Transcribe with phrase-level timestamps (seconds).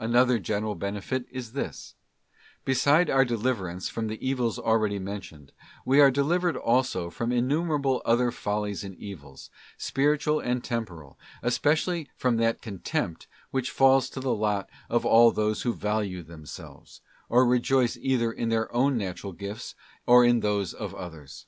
[0.00, 1.94] Another general benefit is this:
[2.64, 5.52] Beside our deliverance from the evils already mentioned,
[5.84, 9.48] we are delivered also from innumerable other follies and evils,
[9.78, 15.62] spiritual and temporal, especially from that contempt which falls to the lot of all those
[15.62, 20.96] who value themselves, or rejoice either in their own natural gifts or in those of
[20.96, 21.46] others.